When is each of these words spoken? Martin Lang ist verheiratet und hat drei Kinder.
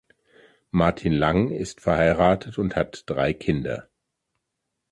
Martin 0.71 1.13
Lang 1.13 1.51
ist 1.51 1.79
verheiratet 1.79 2.57
und 2.57 2.75
hat 2.75 3.03
drei 3.05 3.33
Kinder. 3.35 3.87